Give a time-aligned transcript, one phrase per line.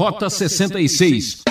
[0.00, 1.42] Rota 66.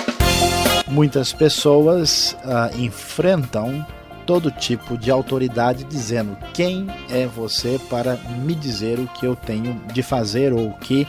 [0.88, 3.86] Muitas pessoas ah, enfrentam
[4.26, 9.80] todo tipo de autoridade dizendo quem é você para me dizer o que eu tenho
[9.92, 11.06] de fazer ou o que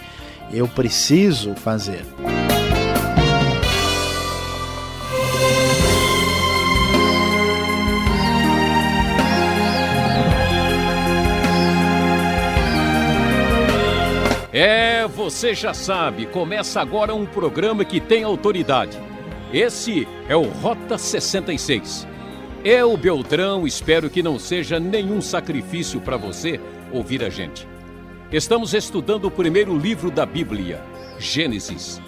[0.53, 2.05] eu preciso fazer.
[15.11, 18.97] Você já sabe, começa agora um programa que tem autoridade.
[19.53, 22.07] Esse é o Rota 66.
[22.63, 26.59] Eu, Beltrão, espero que não seja nenhum sacrifício para você
[26.91, 27.67] ouvir a gente.
[28.31, 30.81] Estamos estudando o primeiro livro da Bíblia,
[31.19, 32.01] Gênesis.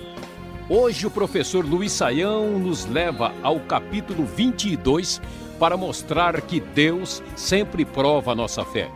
[0.70, 5.22] Hoje o professor Luiz Saião nos leva ao capítulo 22
[5.60, 8.90] para mostrar que Deus sempre prova a nossa fé.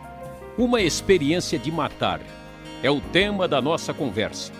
[0.56, 2.20] Uma experiência de matar
[2.82, 4.52] é o tema da nossa conversa.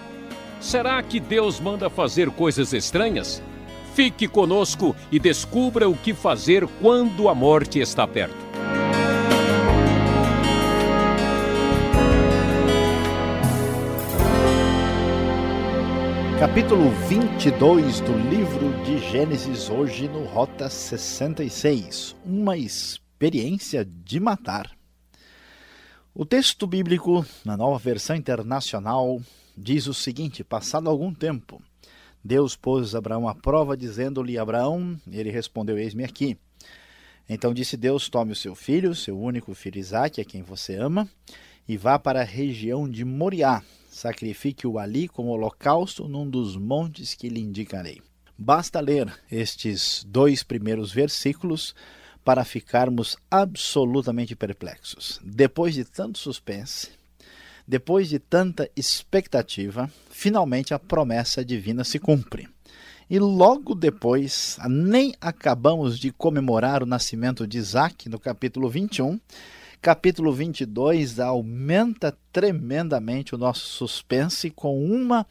[0.61, 3.43] Será que Deus manda fazer coisas estranhas?
[3.95, 8.48] Fique conosco e descubra o que fazer quando a morte está perto.
[16.39, 22.14] Capítulo 22 do livro de Gênesis, hoje no Rota 66.
[22.25, 24.78] Uma experiência de matar.
[26.14, 29.20] O texto bíblico, na nova versão internacional,
[29.56, 31.62] diz o seguinte: Passado algum tempo,
[32.25, 36.36] Deus pôs Abraão à prova, dizendo-lhe: Abraão, ele respondeu: Eis-me aqui.
[37.29, 41.09] Então disse Deus: Tome o seu filho, seu único filho Isaque, a quem você ama,
[41.69, 43.62] e vá para a região de Moriá.
[43.91, 48.01] Sacrifique-o ali como holocausto num dos montes que lhe indicarei.
[48.36, 51.75] Basta ler estes dois primeiros versículos
[52.29, 55.19] para ficarmos absolutamente perplexos.
[55.25, 56.91] Depois de tanto suspense,
[57.67, 62.47] depois de tanta expectativa, finalmente a promessa divina se cumpre.
[63.09, 69.19] E logo depois, nem acabamos de comemorar o nascimento de Isaac, no capítulo 21,
[69.81, 75.27] capítulo 22 aumenta tremendamente o nosso suspense com uma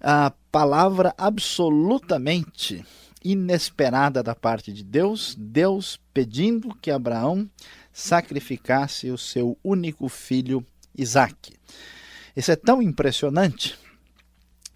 [0.00, 2.86] a palavra absolutamente
[3.24, 7.48] inesperada da parte de Deus, Deus pedindo que Abraão
[7.92, 10.64] sacrificasse o seu único filho
[10.96, 11.54] Isaque.
[12.36, 13.78] Isso é tão impressionante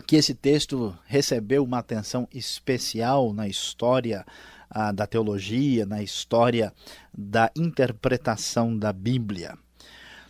[0.07, 4.25] que esse texto recebeu uma atenção especial na história
[4.69, 6.73] ah, da teologia, na história
[7.17, 9.57] da interpretação da Bíblia.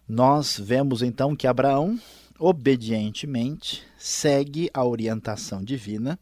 [0.09, 1.99] Nós vemos então que Abraão
[2.39, 6.19] obedientemente segue a orientação divina.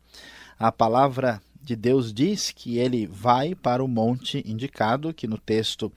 [0.58, 5.92] A palavra de Deus diz que ele vai para o monte indicado, que no texto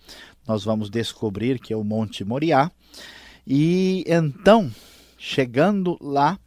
[0.48, 2.72] nós vamos descobrir que é o Monte Moriá.
[3.48, 4.72] E então,
[5.18, 6.38] chegando lá,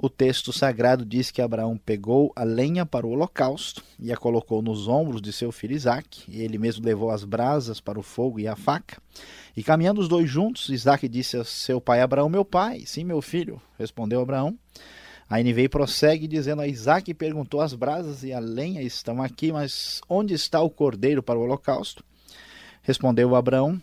[0.00, 4.62] o texto sagrado diz que Abraão pegou a lenha para o holocausto e a colocou
[4.62, 6.22] nos ombros de seu filho Isaque.
[6.32, 9.02] Ele mesmo levou as brasas para o fogo e a faca.
[9.56, 13.20] E caminhando os dois juntos, Isaque disse a seu pai Abraão: Meu pai, sim, meu
[13.20, 14.56] filho, respondeu Abraão.
[15.28, 20.00] A NVI prossegue dizendo a Isaac perguntou: As brasas e a lenha estão aqui, mas
[20.08, 22.02] onde está o cordeiro para o holocausto?
[22.82, 23.78] Respondeu Abraão: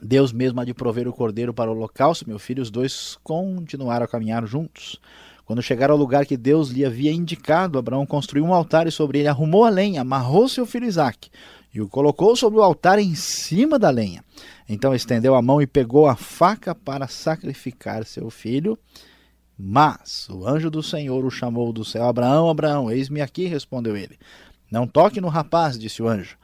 [0.00, 2.62] Deus mesmo há de prover o cordeiro para o holocausto, meu filho.
[2.62, 5.00] Os dois continuaram a caminhar juntos.
[5.44, 9.18] Quando chegaram ao lugar que Deus lhe havia indicado, Abraão construiu um altar e sobre
[9.18, 11.30] ele arrumou a lenha, amarrou seu filho Isaque
[11.74, 14.24] e o colocou sobre o altar em cima da lenha.
[14.68, 18.78] Então estendeu a mão e pegou a faca para sacrificar seu filho.
[19.56, 24.18] Mas o anjo do Senhor o chamou do céu: Abraão, Abraão, eis-me aqui, respondeu ele.
[24.70, 26.36] Não toque no rapaz, disse o anjo.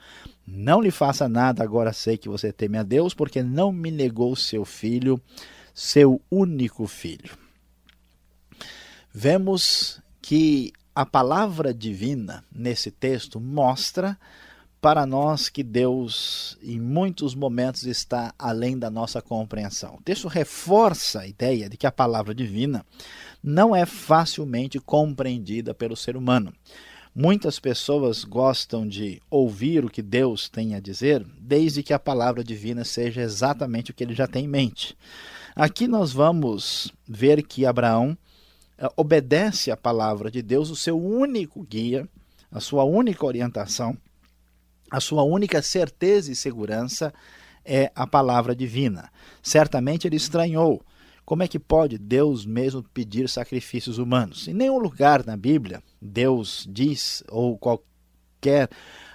[0.46, 4.34] Não lhe faça nada, agora sei que você teme a Deus, porque não me negou
[4.36, 5.20] seu filho,
[5.74, 7.36] seu único filho.
[9.12, 14.18] Vemos que a palavra divina nesse texto mostra
[14.80, 19.96] para nós que Deus, em muitos momentos, está além da nossa compreensão.
[19.96, 22.84] O texto reforça a ideia de que a palavra divina
[23.42, 26.52] não é facilmente compreendida pelo ser humano.
[27.14, 32.42] Muitas pessoas gostam de ouvir o que Deus tem a dizer, desde que a palavra
[32.42, 34.96] divina seja exatamente o que ele já tem em mente.
[35.54, 38.16] Aqui nós vamos ver que Abraão
[38.78, 42.08] eh, obedece à palavra de Deus, o seu único guia,
[42.50, 43.98] a sua única orientação
[44.90, 47.12] a sua única certeza e segurança
[47.64, 49.10] é a palavra divina.
[49.42, 50.82] Certamente ele estranhou.
[51.24, 54.48] Como é que pode Deus mesmo pedir sacrifícios humanos?
[54.48, 58.68] Em nenhum lugar na Bíblia Deus diz, ou qualquer,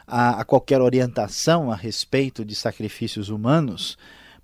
[0.08, 3.98] a, a qualquer orientação a respeito de sacrifícios humanos,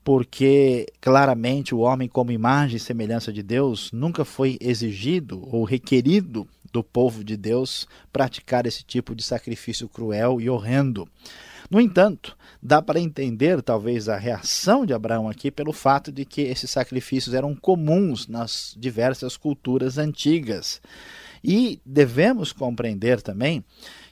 [0.04, 6.48] porque claramente o homem, como imagem e semelhança de Deus, nunca foi exigido ou requerido
[6.72, 11.08] do povo de Deus praticar esse tipo de sacrifício cruel e horrendo.
[11.70, 16.42] No entanto, dá para entender talvez a reação de Abraão aqui pelo fato de que
[16.42, 20.82] esses sacrifícios eram comuns nas diversas culturas antigas.
[21.44, 23.64] E devemos compreender também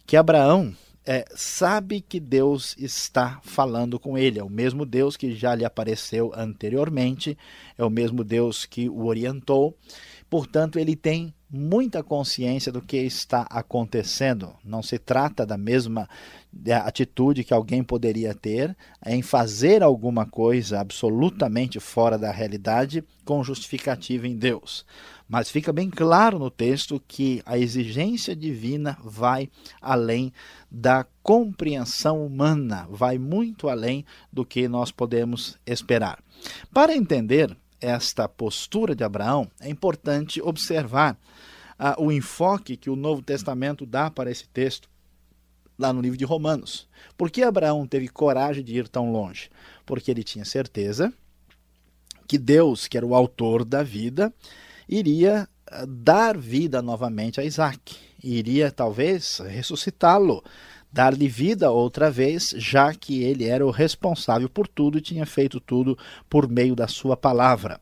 [0.06, 0.74] que Abraão
[1.06, 4.40] é, sabe que Deus está falando com ele.
[4.40, 7.38] É o mesmo Deus que já lhe apareceu anteriormente,
[7.78, 9.76] é o mesmo Deus que o orientou.
[10.30, 14.54] Portanto, ele tem muita consciência do que está acontecendo.
[14.64, 16.08] Não se trata da mesma
[16.84, 24.28] atitude que alguém poderia ter em fazer alguma coisa absolutamente fora da realidade com justificativa
[24.28, 24.86] em Deus.
[25.28, 29.50] Mas fica bem claro no texto que a exigência divina vai
[29.82, 30.32] além
[30.70, 36.20] da compreensão humana, vai muito além do que nós podemos esperar.
[36.72, 41.18] Para entender esta postura de Abraão, é importante observar
[41.78, 44.90] ah, o enfoque que o Novo Testamento dá para esse texto,
[45.78, 46.88] lá no livro de Romanos.
[47.18, 49.50] Por que Abraão teve coragem de ir tão longe?
[49.86, 51.14] Porque ele tinha certeza
[52.28, 54.34] que Deus, que era o autor da vida,
[54.88, 60.44] iria ah, dar vida novamente a Isaac, iria talvez ressuscitá-lo
[60.92, 65.60] dar-lhe vida outra vez, já que ele era o responsável por tudo e tinha feito
[65.60, 65.98] tudo
[66.30, 67.80] por meio da sua palavra.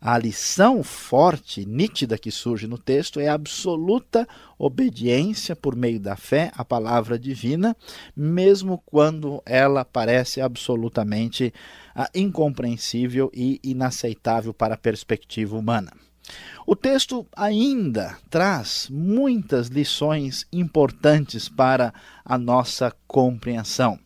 [0.00, 6.14] A lição forte, nítida que surge no texto é a absoluta obediência por meio da
[6.14, 7.76] fé à palavra divina,
[8.16, 11.52] mesmo quando ela parece absolutamente
[11.94, 15.90] ah, incompreensível e inaceitável para a perspectiva humana.
[16.66, 21.94] O texto ainda traz muitas lições importantes para
[22.24, 23.98] a nossa compreensão.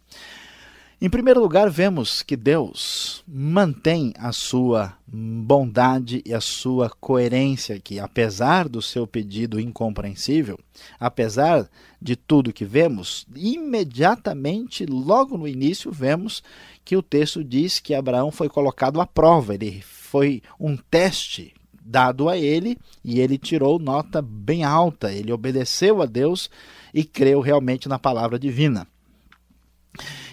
[1.04, 7.98] Em primeiro lugar, vemos que Deus mantém a sua bondade e a sua coerência que
[7.98, 10.56] apesar do seu pedido incompreensível,
[11.00, 11.68] apesar
[12.00, 16.40] de tudo que vemos, imediatamente, logo no início, vemos
[16.84, 21.52] que o texto diz que Abraão foi colocado à prova, ele foi um teste
[21.84, 25.12] dado a ele e ele tirou nota bem alta.
[25.12, 26.50] Ele obedeceu a Deus
[26.92, 28.86] e creu realmente na palavra divina.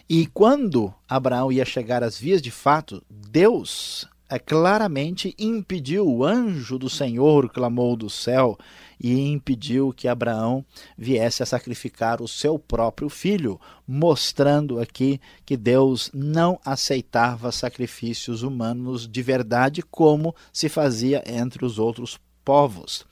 [0.09, 6.77] E quando Abraão ia chegar às vias de fato, Deus é, claramente impediu, o anjo
[6.77, 8.57] do Senhor clamou do céu
[8.99, 10.65] e impediu que Abraão
[10.97, 19.07] viesse a sacrificar o seu próprio filho, mostrando aqui que Deus não aceitava sacrifícios humanos
[19.07, 23.05] de verdade como se fazia entre os outros povos.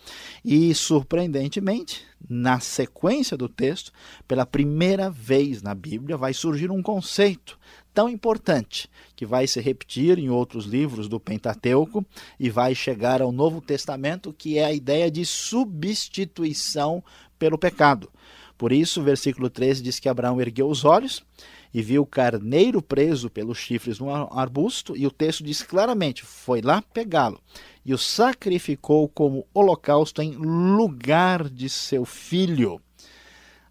[0.44, 3.92] E, surpreendentemente, na sequência do texto,
[4.28, 7.57] pela primeira vez na Bíblia, vai surgir um conceito
[7.98, 12.06] tão importante que vai se repetir em outros livros do Pentateuco
[12.40, 17.04] e vai chegar ao Novo Testamento, que é a ideia de substituição
[17.40, 18.08] pelo pecado.
[18.56, 21.26] Por isso, o versículo 13 diz que Abraão ergueu os olhos
[21.74, 26.62] e viu o carneiro preso pelos chifres no arbusto, e o texto diz claramente: foi
[26.62, 27.42] lá pegá-lo
[27.84, 32.80] e o sacrificou como holocausto em lugar de seu filho.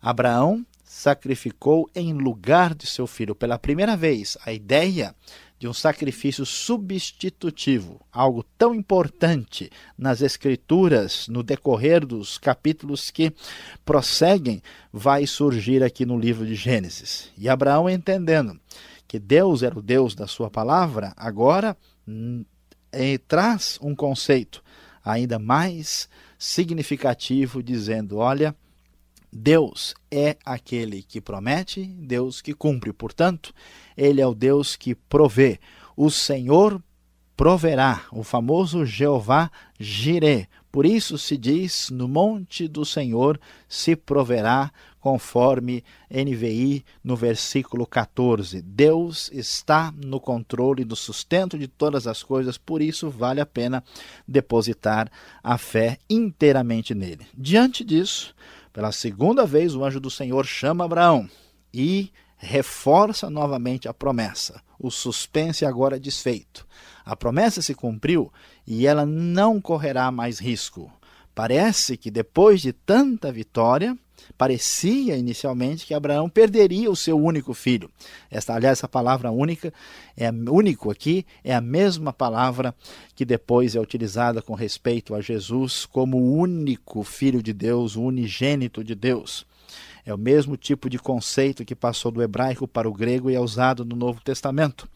[0.03, 0.67] Abraão
[1.07, 3.33] sacrificou em lugar de seu filho.
[3.33, 5.15] Pela primeira vez, a ideia
[5.57, 13.33] de um sacrifício substitutivo, algo tão importante nas Escrituras, no decorrer dos capítulos que
[13.85, 14.61] prosseguem,
[14.93, 17.31] vai surgir aqui no livro de Gênesis.
[17.39, 18.59] E Abraão, entendendo
[19.07, 21.77] que Deus era o Deus da sua palavra, agora
[22.91, 24.61] eh, traz um conceito
[25.05, 28.57] ainda mais significativo, dizendo: olha
[29.37, 32.93] Deus é aquele que promete, Deus que cumpre.
[32.93, 33.53] Portanto,
[33.97, 35.61] ele é o Deus que provê.
[35.95, 36.83] O Senhor
[37.37, 40.49] proverá, o famoso Jeová Jireh.
[40.73, 43.39] Por isso se diz: no monte do Senhor
[43.69, 44.73] se proverá,
[45.07, 48.61] conforme NVI no versículo 14.
[48.61, 53.85] Deus está no controle do sustento de todas as coisas, por isso vale a pena
[54.27, 55.09] depositar
[55.45, 57.25] a fé inteiramente nele.
[57.39, 58.35] Diante disso,
[58.77, 61.31] pela segunda vez, o anjo do Senhor chama Abraão
[61.73, 64.61] e reforça novamente a promessa.
[64.79, 66.67] O suspense agora é desfeito.
[67.03, 68.31] A promessa se cumpriu
[68.67, 70.93] e ela não correrá mais risco.
[71.37, 73.95] Parece que depois de tanta vitória,
[74.39, 77.91] parecia inicialmente que Abraão perderia o seu único filho.
[78.31, 79.71] Esta, aliás, essa palavra única,
[80.17, 82.75] é único aqui, é a mesma palavra
[83.15, 88.03] que depois é utilizada com respeito a Jesus como o único filho de Deus, o
[88.05, 89.47] unigênito de Deus.
[90.07, 93.41] É o mesmo tipo de conceito que passou do hebraico para o grego e é
[93.41, 94.89] usado no Novo Testamento.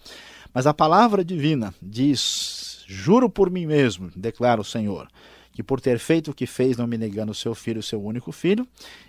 [0.54, 5.06] Mas a palavra divina diz: Juro por mim mesmo, declara o Senhor,
[5.52, 8.66] que por ter feito o que fez, não me negando seu filho, seu único filho,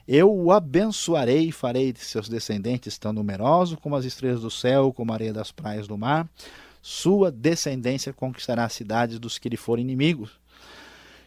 [0.07, 4.91] eu o abençoarei e farei de seus descendentes tão numerosos como as estrelas do céu,
[4.91, 6.27] como a areia das praias do mar.
[6.81, 10.39] Sua descendência conquistará as cidades dos que lhe forem inimigos.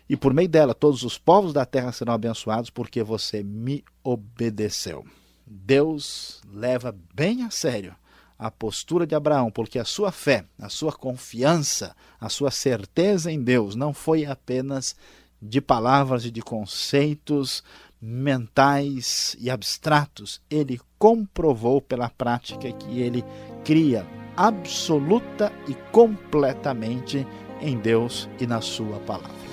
[0.08, 5.04] E por meio dela, todos os povos da terra serão abençoados, porque você me obedeceu.
[5.46, 7.94] Deus leva bem a sério
[8.38, 13.42] a postura de Abraão, porque a sua fé, a sua confiança, a sua certeza em
[13.42, 14.96] Deus não foi apenas
[15.40, 17.62] de palavras e de conceitos
[18.00, 20.40] mentais e abstratos.
[20.50, 23.24] Ele comprovou pela prática que ele
[23.64, 27.26] cria absoluta e completamente
[27.60, 29.44] em Deus e na sua palavra.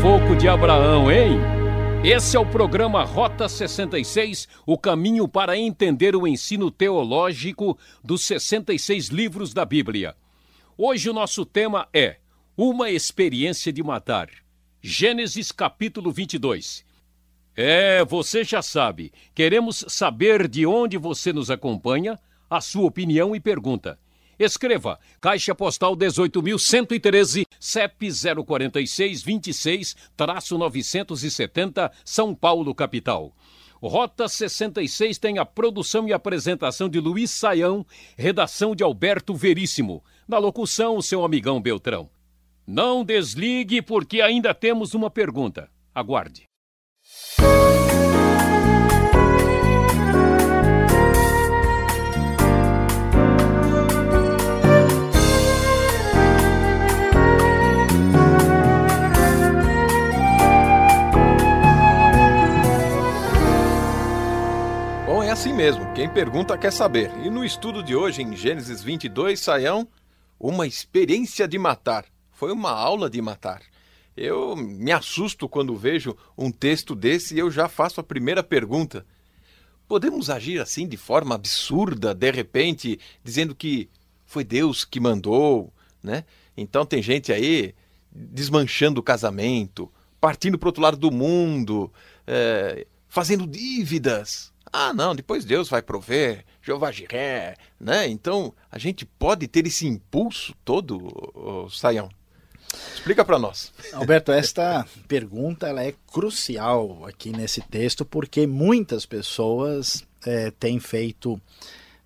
[0.00, 1.32] Sufoco de Abraão, hein?
[2.02, 9.08] Esse é o programa Rota 66, o caminho para entender o ensino teológico dos 66
[9.08, 10.16] livros da Bíblia.
[10.78, 12.16] Hoje o nosso tema é
[12.56, 14.30] Uma experiência de matar.
[14.80, 16.82] Gênesis capítulo 22.
[17.54, 19.12] É, você já sabe.
[19.34, 23.98] Queremos saber de onde você nos acompanha, a sua opinião e pergunta.
[24.40, 28.08] Escreva Caixa Postal 18.113, CEP
[28.46, 33.36] 046 26-970, São Paulo, capital.
[33.82, 37.84] Rota 66 tem a produção e apresentação de Luiz Saião,
[38.16, 40.02] redação de Alberto Veríssimo.
[40.26, 42.08] Na locução, seu amigão Beltrão.
[42.66, 45.68] Não desligue, porque ainda temos uma pergunta.
[45.94, 46.44] Aguarde.
[65.40, 67.10] Assim mesmo, quem pergunta quer saber.
[67.24, 69.88] E no estudo de hoje, em Gênesis 22, Saião,
[70.38, 72.04] uma experiência de matar.
[72.30, 73.60] Foi uma aula de matar.
[74.16, 79.04] Eu me assusto quando vejo um texto desse e eu já faço a primeira pergunta.
[79.88, 83.88] Podemos agir assim de forma absurda, de repente, dizendo que
[84.24, 86.24] foi Deus que mandou, né?
[86.56, 87.74] Então tem gente aí
[88.12, 89.90] desmanchando o casamento,
[90.20, 91.92] partindo para outro lado do mundo,
[92.26, 98.08] é, fazendo dívidas, ah, não, depois Deus vai prover, Jeová Jiré, né?
[98.08, 102.08] Então, a gente pode ter esse impulso todo, Saião.
[102.94, 103.72] Explica para nós.
[103.92, 111.40] Alberto, esta pergunta ela é crucial aqui nesse texto porque muitas pessoas é, têm feito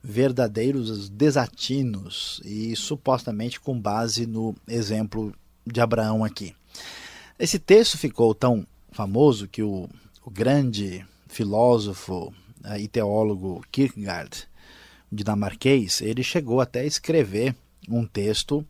[0.03, 5.35] verdadeiros desatinos e supostamente com base no exemplo
[5.67, 6.55] de Abraão aqui.
[7.39, 9.89] Esse texto ficou tão famoso que o,
[10.25, 12.33] o grande filósofo
[12.79, 14.49] e teólogo Kierkegaard,
[15.11, 17.55] dinamarquês, ele chegou até a escrever
[17.89, 18.67] um texto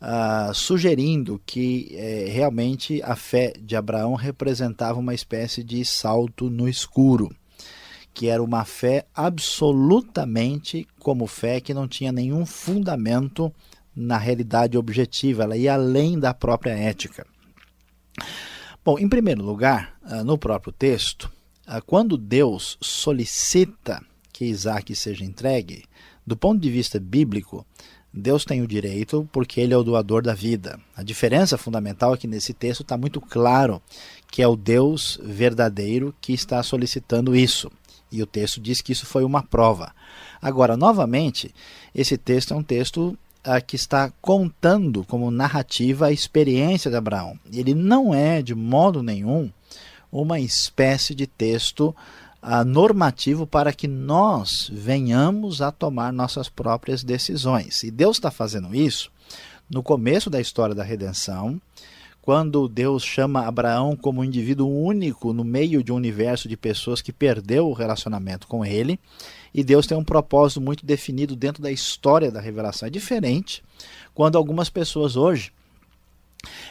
[0.00, 6.68] uh, sugerindo que eh, realmente a fé de Abraão representava uma espécie de salto no
[6.68, 7.34] escuro,
[8.12, 13.52] que era uma fé absolutamente como fé que não tinha nenhum fundamento
[13.94, 17.26] na realidade objetiva, ela ia além da própria ética.
[18.84, 21.35] Bom, em primeiro lugar, uh, no próprio texto, ah,
[21.84, 25.84] quando Deus solicita que Isaac seja entregue,
[26.26, 27.66] do ponto de vista bíblico,
[28.12, 30.80] Deus tem o direito porque ele é o doador da vida.
[30.96, 33.82] A diferença fundamental é que nesse texto está muito claro
[34.30, 37.70] que é o Deus verdadeiro que está solicitando isso.
[38.10, 39.92] E o texto diz que isso foi uma prova.
[40.40, 41.54] Agora, novamente,
[41.94, 47.38] esse texto é um texto ah, que está contando como narrativa a experiência de Abraão.
[47.52, 49.50] Ele não é, de modo nenhum,
[50.10, 51.94] uma espécie de texto
[52.42, 57.82] uh, normativo para que nós venhamos a tomar nossas próprias decisões.
[57.82, 59.10] E Deus está fazendo isso
[59.68, 61.60] no começo da história da redenção,
[62.22, 67.00] quando Deus chama Abraão como um indivíduo único no meio de um universo de pessoas
[67.00, 68.98] que perdeu o relacionamento com ele,
[69.54, 72.86] e Deus tem um propósito muito definido dentro da história da revelação.
[72.86, 73.62] É diferente
[74.14, 75.52] quando algumas pessoas hoje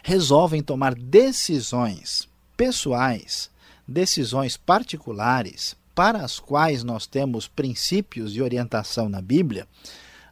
[0.03, 2.27] resolvem tomar decisões
[2.57, 3.50] pessoais,
[3.88, 9.67] decisões particulares, para as quais nós temos princípios e orientação na Bíblia,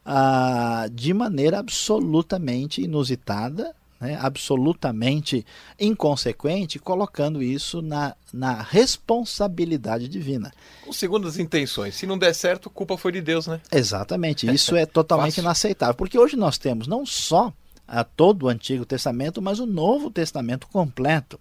[0.06, 5.46] ah, de maneira absolutamente inusitada, né, absolutamente
[5.80, 10.52] inconsequente, colocando isso na, na responsabilidade divina.
[10.84, 11.96] Com segundas intenções.
[11.96, 13.62] Se não der certo, culpa foi de Deus, né?
[13.72, 14.54] Exatamente.
[14.54, 15.96] Isso é totalmente inaceitável.
[15.96, 17.54] Porque hoje nós temos não só
[17.88, 21.40] a todo o Antigo Testamento, mas o Novo Testamento completo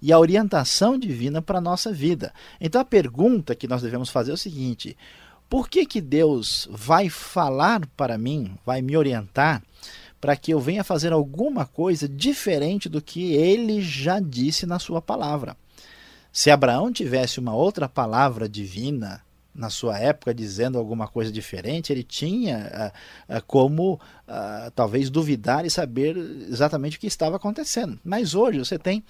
[0.00, 2.32] e a orientação divina para a nossa vida.
[2.60, 4.96] Então a pergunta que nós devemos fazer é o seguinte:
[5.48, 9.62] por que, que Deus vai falar para mim, vai me orientar
[10.20, 15.02] para que eu venha fazer alguma coisa diferente do que ele já disse na sua
[15.02, 15.56] palavra?
[16.32, 19.22] Se Abraão tivesse uma outra palavra divina,
[19.54, 22.92] na sua época dizendo alguma coisa diferente, ele tinha
[23.28, 27.98] uh, uh, como uh, talvez duvidar e saber exatamente o que estava acontecendo.
[28.04, 29.04] Mas hoje você tem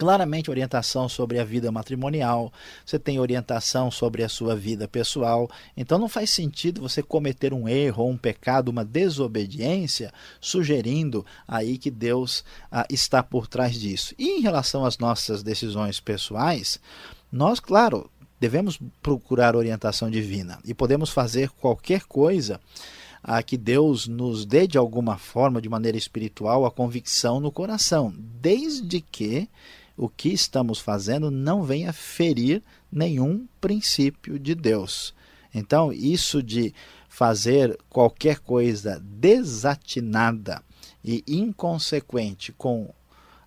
[0.00, 2.50] claramente orientação sobre a vida matrimonial,
[2.86, 5.46] você tem orientação sobre a sua vida pessoal.
[5.76, 11.90] Então não faz sentido você cometer um erro um pecado, uma desobediência, sugerindo aí que
[11.90, 12.42] Deus
[12.72, 14.14] ah, está por trás disso.
[14.18, 16.80] E em relação às nossas decisões pessoais,
[17.30, 22.58] nós, claro, devemos procurar orientação divina e podemos fazer qualquer coisa
[23.22, 28.14] a que Deus nos dê de alguma forma, de maneira espiritual, a convicção no coração,
[28.16, 29.46] desde que
[29.94, 35.14] o que estamos fazendo não venha ferir nenhum princípio de Deus.
[35.54, 36.72] Então, isso de
[37.10, 40.62] fazer qualquer coisa desatinada
[41.04, 42.94] e inconsequente com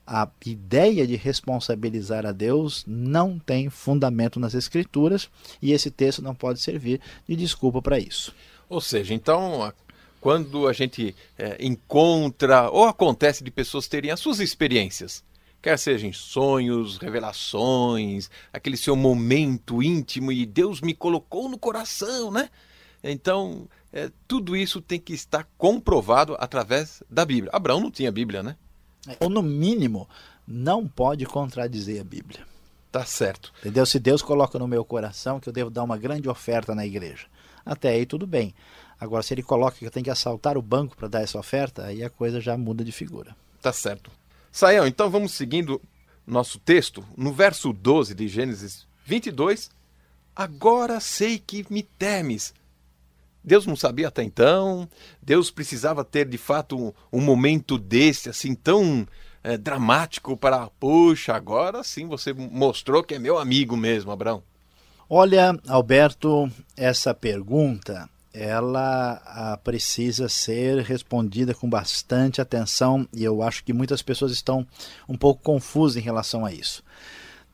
[0.05, 5.29] a ideia de responsabilizar a Deus não tem fundamento nas Escrituras
[5.61, 8.33] e esse texto não pode servir de desculpa para isso.
[8.69, 9.71] Ou seja, então,
[10.19, 15.23] quando a gente é, encontra ou acontece de pessoas terem as suas experiências
[15.63, 22.29] quer seja em sonhos, revelações, aquele seu momento íntimo e Deus me colocou no coração,
[22.29, 22.49] né?
[23.01, 27.49] Então, é, tudo isso tem que estar comprovado através da Bíblia.
[27.53, 28.57] Abraão não tinha Bíblia, né?
[29.19, 30.07] Ou no mínimo,
[30.47, 32.45] não pode contradizer a Bíblia.
[32.91, 33.51] Tá certo.
[33.59, 33.85] Entendeu?
[33.85, 37.25] Se Deus coloca no meu coração que eu devo dar uma grande oferta na igreja,
[37.65, 38.53] até aí tudo bem.
[38.99, 41.85] Agora, se ele coloca que eu tenho que assaltar o banco para dar essa oferta,
[41.85, 43.35] aí a coisa já muda de figura.
[43.61, 44.11] Tá certo.
[44.51, 45.81] Saião, então vamos seguindo
[46.25, 47.03] nosso texto.
[47.17, 49.71] No verso 12 de Gênesis 22,
[50.35, 52.53] agora sei que me temes.
[53.43, 54.87] Deus não sabia até então,
[55.21, 59.05] Deus precisava ter de fato um, um momento desse, assim, tão
[59.43, 64.41] é, dramático para, puxa, agora sim você mostrou que é meu amigo mesmo, Abraão.
[65.09, 73.63] Olha, Alberto, essa pergunta ela a, precisa ser respondida com bastante atenção e eu acho
[73.63, 74.65] que muitas pessoas estão
[75.07, 76.83] um pouco confusas em relação a isso.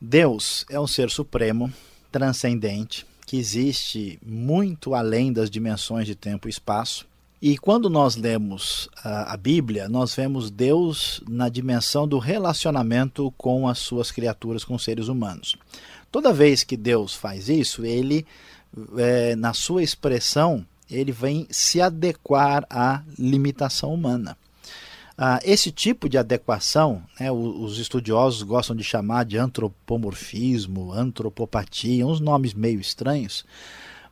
[0.00, 1.70] Deus é um ser supremo,
[2.10, 7.06] transcendente, que existe muito além das dimensões de tempo e espaço.
[7.40, 13.68] E quando nós lemos a, a Bíblia, nós vemos Deus na dimensão do relacionamento com
[13.68, 15.54] as suas criaturas, com os seres humanos.
[16.10, 18.26] Toda vez que Deus faz isso, ele,
[18.98, 24.36] é, na sua expressão, ele vem se adequar à limitação humana.
[25.22, 32.20] Ah, esse tipo de adequação, né, os estudiosos gostam de chamar de antropomorfismo, antropopatia, uns
[32.20, 33.44] nomes meio estranhos,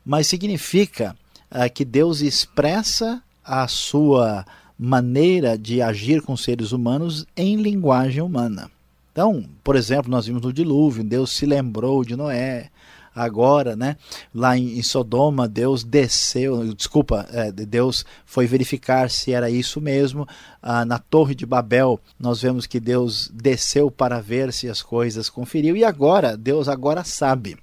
[0.05, 1.16] mas significa
[1.51, 4.44] ah, que Deus expressa a sua
[4.79, 8.71] maneira de agir com seres humanos em linguagem humana.
[9.11, 12.68] Então, por exemplo, nós vimos no dilúvio, Deus se lembrou de Noé,
[13.14, 13.97] agora, né?
[14.35, 20.27] Lá em, em Sodoma, Deus desceu, desculpa, é, Deus foi verificar se era isso mesmo.
[20.62, 25.29] Ah, na Torre de Babel, nós vemos que Deus desceu para ver se as coisas
[25.29, 27.57] conferiu e agora Deus agora sabe.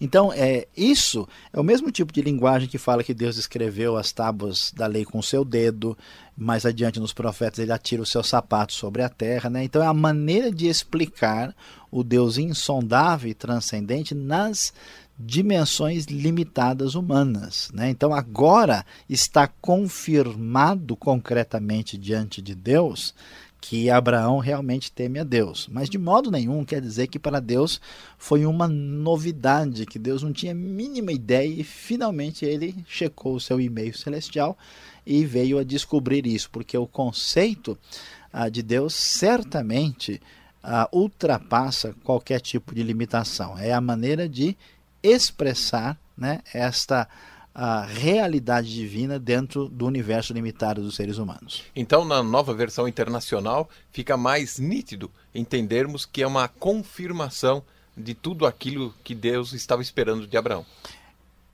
[0.00, 4.12] Então, é, isso é o mesmo tipo de linguagem que fala que Deus escreveu as
[4.12, 5.96] tábuas da lei com o seu dedo,
[6.36, 9.48] mais adiante nos profetas ele atira o seu sapato sobre a terra.
[9.48, 9.64] Né?
[9.64, 11.54] Então, é a maneira de explicar
[11.90, 14.72] o Deus insondável e transcendente nas
[15.18, 17.70] dimensões limitadas humanas.
[17.72, 17.90] Né?
[17.90, 23.14] Então, agora está confirmado concretamente diante de Deus
[23.68, 25.68] que Abraão realmente teme a Deus.
[25.70, 27.80] Mas de modo nenhum quer dizer que para Deus
[28.16, 33.60] foi uma novidade, que Deus não tinha mínima ideia e finalmente ele checou o seu
[33.60, 34.56] e-mail celestial
[35.04, 37.76] e veio a descobrir isso, porque o conceito
[38.32, 40.20] ah, de Deus certamente
[40.62, 43.58] ah, ultrapassa qualquer tipo de limitação.
[43.58, 44.56] É a maneira de
[45.06, 47.08] expressar né, esta
[47.58, 51.64] a realidade divina dentro do universo limitado dos seres humanos.
[51.74, 57.62] Então, na nova versão internacional, fica mais nítido entendermos que é uma confirmação
[57.96, 60.66] de tudo aquilo que Deus estava esperando de Abraão.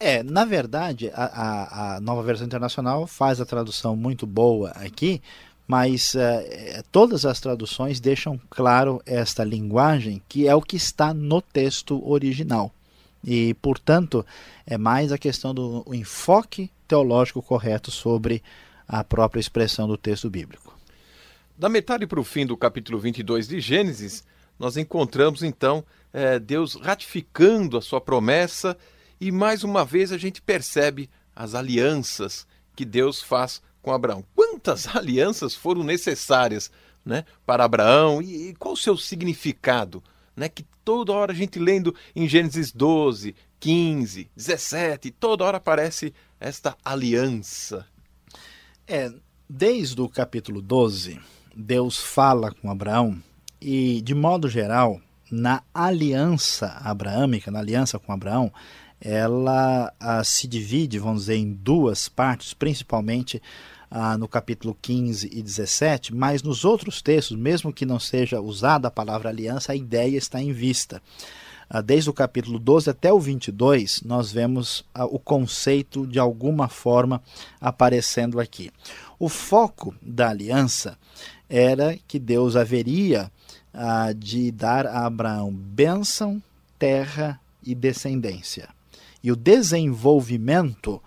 [0.00, 5.22] É, na verdade, a, a, a nova versão internacional faz a tradução muito boa aqui,
[5.68, 11.40] mas uh, todas as traduções deixam claro esta linguagem que é o que está no
[11.40, 12.72] texto original.
[13.24, 14.24] E, portanto,
[14.66, 18.42] é mais a questão do enfoque teológico correto sobre
[18.86, 20.76] a própria expressão do texto bíblico.
[21.56, 24.24] Da metade para o fim do capítulo 22 de Gênesis,
[24.58, 28.76] nós encontramos então é, Deus ratificando a sua promessa
[29.20, 34.24] e mais uma vez a gente percebe as alianças que Deus faz com Abraão.
[34.34, 36.70] Quantas alianças foram necessárias
[37.04, 40.02] né, para Abraão e, e qual o seu significado?
[40.42, 46.12] Né, que toda hora a gente lendo em Gênesis 12, 15, 17, toda hora aparece
[46.40, 47.86] esta aliança.
[48.84, 49.12] É,
[49.48, 51.20] desde o capítulo 12,
[51.54, 53.22] Deus fala com Abraão
[53.60, 55.00] e, de modo geral,
[55.30, 58.52] na aliança abraâmica, na aliança com Abraão,
[59.00, 63.40] ela ah, se divide, vamos dizer, em duas partes, principalmente
[63.94, 68.88] ah, no capítulo 15 e 17, mas nos outros textos, mesmo que não seja usada
[68.88, 71.02] a palavra aliança, a ideia está em vista.
[71.68, 76.68] Ah, desde o capítulo 12 até o 22, nós vemos ah, o conceito de alguma
[76.68, 77.22] forma
[77.60, 78.70] aparecendo aqui.
[79.18, 80.96] O foco da aliança
[81.46, 83.30] era que Deus haveria
[83.74, 86.42] ah, de dar a Abraão bênção,
[86.78, 88.70] terra e descendência.
[89.22, 90.98] E o desenvolvimento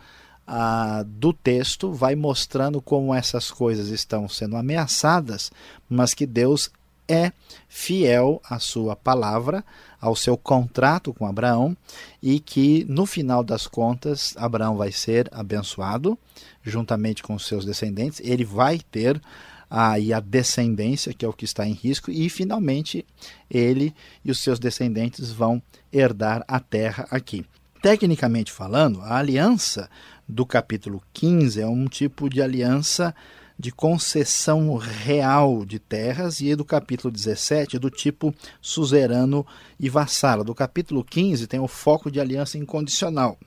[1.05, 5.51] do texto vai mostrando como essas coisas estão sendo ameaçadas,
[5.89, 6.71] mas que Deus
[7.07, 7.31] é
[7.67, 9.63] fiel à sua palavra,
[9.99, 11.75] ao seu contrato com Abraão
[12.21, 16.17] e que no final das contas Abraão vai ser abençoado
[16.63, 19.21] juntamente com seus descendentes, ele vai ter
[19.69, 23.05] aí a descendência, que é o que está em risco, e finalmente
[23.49, 27.45] ele e os seus descendentes vão herdar a terra aqui.
[27.85, 29.87] Tecnicamente falando, a aliança
[30.27, 33.13] do capítulo 15 é um tipo de aliança
[33.59, 39.45] de concessão real de terras e do capítulo 17 do tipo suzerano
[39.79, 40.43] e vassalo.
[40.43, 43.37] Do capítulo 15 tem o foco de aliança incondicional.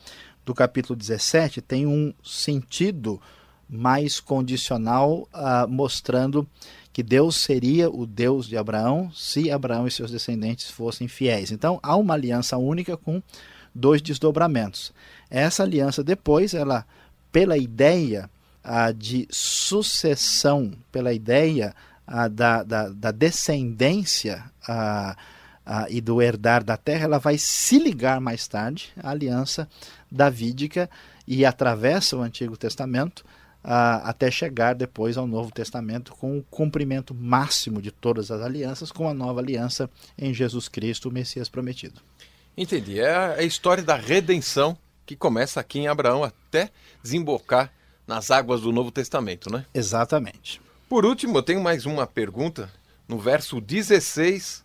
[0.47, 3.21] Do capítulo 17 tem um sentido
[3.69, 6.49] mais condicional, uh, mostrando
[6.93, 11.51] que Deus seria o Deus de Abraão se Abraão e seus descendentes fossem fiéis.
[11.51, 13.21] Então há uma aliança única com
[13.79, 14.93] dois desdobramentos.
[15.31, 16.85] Essa aliança depois, ela,
[17.31, 18.29] pela ideia
[18.63, 21.75] ah, de sucessão, pela ideia
[22.07, 25.17] ah, da, da, da, descendência ah,
[25.89, 29.69] e do herdar da terra, ela vai se ligar mais tarde à aliança
[30.11, 30.89] davídica
[31.27, 33.25] e atravessa o Antigo Testamento
[33.63, 39.07] até chegar depois ao Novo Testamento com o cumprimento máximo de todas as alianças, com
[39.07, 42.01] a nova aliança em Jesus Cristo, o Messias prometido.
[42.59, 42.99] Entendi.
[42.99, 47.73] É a história da redenção que começa aqui em Abraão até desembocar
[48.05, 49.65] nas águas do Novo Testamento, né?
[49.73, 50.61] Exatamente.
[50.89, 52.69] Por último, eu tenho mais uma pergunta.
[53.07, 54.65] No verso 16,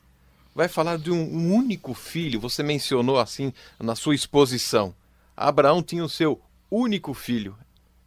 [0.56, 2.40] vai falar de um único filho.
[2.40, 4.96] Você mencionou assim na sua exposição.
[5.38, 7.56] Abraão tinha o seu único filho.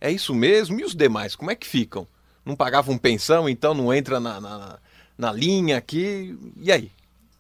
[0.01, 0.81] É isso mesmo?
[0.81, 2.09] E os demais, como é que ficam?
[2.45, 4.79] Não pagavam pensão, então não entra na, na,
[5.17, 6.37] na linha aqui.
[6.57, 6.91] E aí?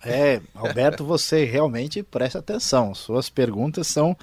[0.07, 2.95] É, Alberto, você realmente presta atenção.
[2.95, 4.17] Suas perguntas são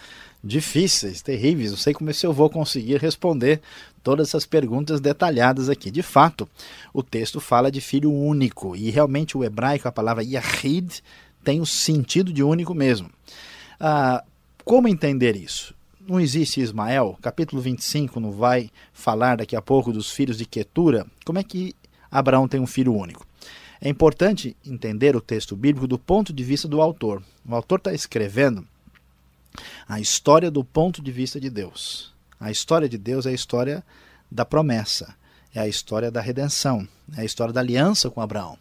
[0.43, 1.71] difíceis, terríveis.
[1.71, 3.61] Não sei como é se eu vou conseguir responder
[4.03, 5.91] todas essas perguntas detalhadas aqui.
[5.91, 6.47] De fato,
[6.93, 11.03] o texto fala de filho único e realmente o hebraico, a palavra Yahid,
[11.43, 13.09] tem o sentido de único mesmo.
[13.79, 14.23] Ah,
[14.63, 15.73] como entender isso?
[16.07, 21.05] Não existe Ismael, capítulo 25 não vai falar daqui a pouco dos filhos de Quetura.
[21.25, 21.73] Como é que
[22.11, 23.25] Abraão tem um filho único?
[23.85, 27.21] É importante entender o texto bíblico do ponto de vista do autor.
[27.45, 28.65] O autor está escrevendo
[29.85, 32.13] a história do ponto de vista de Deus.
[32.39, 33.83] A história de Deus é a história
[34.31, 35.13] da promessa,
[35.53, 38.57] é a história da redenção, é a história da aliança com Abraão.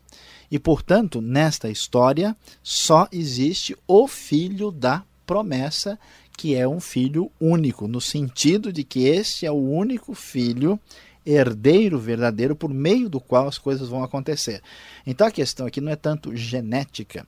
[0.51, 6.01] E, portanto, nesta história só existe o filho da promessa,
[6.37, 10.81] que é um filho único, no sentido de que este é o único filho
[11.25, 14.63] herdeiro verdadeiro por meio do qual as coisas vão acontecer.
[15.07, 17.27] Então a questão aqui não é tanto genética,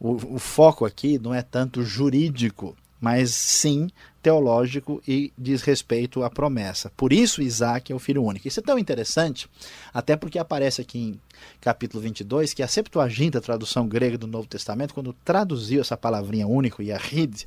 [0.00, 3.88] o, o foco aqui não é tanto jurídico, mas sim
[4.22, 6.90] teológico e diz respeito à promessa.
[6.96, 8.48] Por isso Isaac é o filho único.
[8.48, 9.46] Isso é tão interessante,
[9.92, 11.20] até porque aparece aqui em
[11.60, 16.82] capítulo 22 que a Septuaginta, tradução grega do Novo Testamento, quando traduziu essa palavrinha único,
[16.82, 17.44] Yahid,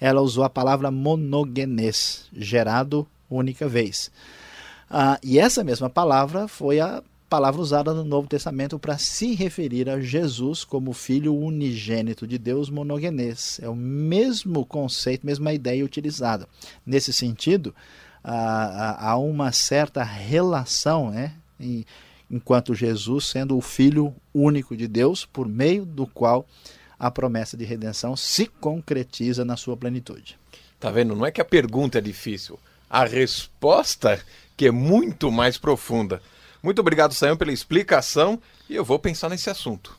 [0.00, 4.08] ela usou a palavra monogenes, gerado única vez.
[4.94, 9.88] Ah, e essa mesma palavra foi a palavra usada no Novo Testamento para se referir
[9.88, 13.58] a Jesus como filho unigênito de Deus monogenês.
[13.62, 16.46] É o mesmo conceito, mesma ideia utilizada.
[16.84, 17.74] Nesse sentido,
[18.22, 21.32] há uma certa relação, né,
[22.30, 26.46] enquanto Jesus sendo o filho único de Deus, por meio do qual
[26.98, 30.38] a promessa de redenção se concretiza na sua plenitude.
[30.78, 31.16] Tá vendo?
[31.16, 32.58] Não é que a pergunta é difícil.
[32.90, 34.20] A resposta
[34.62, 36.22] que é muito mais profunda.
[36.62, 39.98] Muito obrigado, Sayão, pela explicação e eu vou pensar nesse assunto.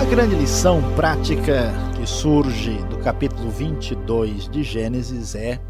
[0.00, 5.60] A grande lição prática que surge do capítulo 22 de Gênesis é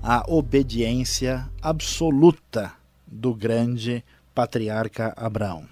[0.00, 2.72] a obediência absoluta
[3.08, 5.64] do grande patriarca Abraão.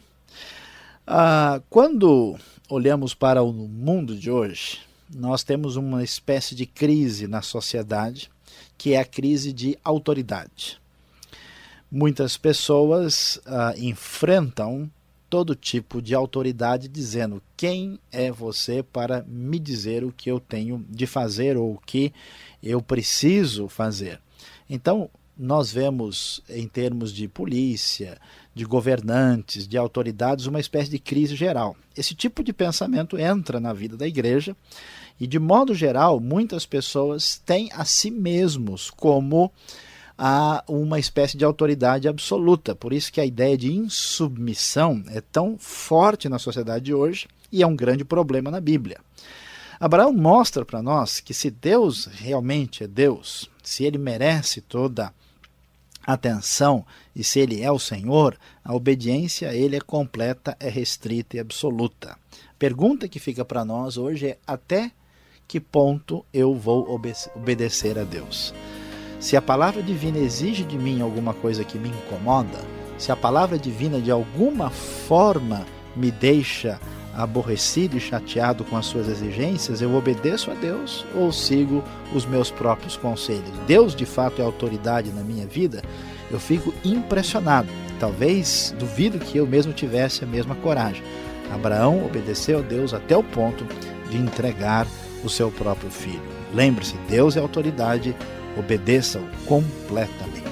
[1.07, 2.37] Ah, quando
[2.68, 4.81] olhamos para o mundo de hoje,
[5.14, 8.31] nós temos uma espécie de crise na sociedade,
[8.77, 10.81] que é a crise de autoridade.
[11.90, 14.90] Muitas pessoas ah, enfrentam
[15.29, 20.85] todo tipo de autoridade dizendo quem é você para me dizer o que eu tenho
[20.90, 22.12] de fazer ou o que
[22.62, 24.20] eu preciso fazer.
[24.68, 28.18] Então, nós vemos em termos de polícia,
[28.54, 31.76] de governantes, de autoridades, uma espécie de crise geral.
[31.96, 34.56] Esse tipo de pensamento entra na vida da igreja
[35.18, 39.50] e, de modo geral, muitas pessoas têm a si mesmos como
[40.18, 42.74] a uma espécie de autoridade absoluta.
[42.74, 47.62] Por isso que a ideia de insubmissão é tão forte na sociedade de hoje e
[47.62, 48.98] é um grande problema na Bíblia.
[49.80, 55.12] Abraão mostra para nós que se Deus realmente é Deus, se ele merece toda
[56.06, 56.84] atenção
[57.14, 61.40] e se ele é o Senhor, a obediência a ele é completa, é restrita e
[61.40, 62.16] absoluta.
[62.58, 64.90] Pergunta que fica para nós hoje é até
[65.46, 66.88] que ponto eu vou
[67.34, 68.54] obedecer a Deus?
[69.20, 72.58] Se a palavra divina exige de mim alguma coisa que me incomoda,
[72.98, 76.80] se a palavra divina de alguma forma me deixa
[77.14, 81.83] aborrecido e chateado com as suas exigências, eu obedeço a Deus ou sigo
[82.14, 83.51] os meus próprios conselhos?
[83.66, 85.83] Deus de fato é autoridade na minha vida?
[86.31, 87.68] Eu fico impressionado.
[88.01, 91.03] Talvez duvido que eu mesmo tivesse a mesma coragem.
[91.53, 93.66] Abraão obedeceu a Deus até o ponto
[94.11, 94.87] de entregar
[95.22, 96.22] o seu próprio filho.
[96.55, 98.16] Lembre-se, Deus é autoridade,
[98.57, 100.51] obedeça-o completamente.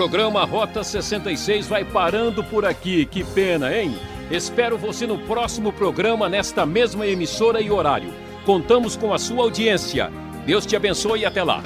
[0.00, 3.04] Programa Rota 66 vai parando por aqui.
[3.04, 3.94] Que pena, hein?
[4.30, 8.10] Espero você no próximo programa, nesta mesma emissora e horário.
[8.46, 10.10] Contamos com a sua audiência.
[10.46, 11.62] Deus te abençoe e até lá.